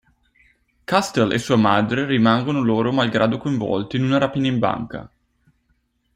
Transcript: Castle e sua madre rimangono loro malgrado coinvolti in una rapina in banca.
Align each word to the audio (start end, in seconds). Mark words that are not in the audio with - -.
Castle 0.83 1.35
e 1.35 1.37
sua 1.37 1.57
madre 1.57 2.07
rimangono 2.07 2.63
loro 2.63 2.91
malgrado 2.91 3.37
coinvolti 3.37 3.97
in 3.97 4.03
una 4.05 4.17
rapina 4.17 4.47
in 4.47 4.57
banca. 4.57 5.11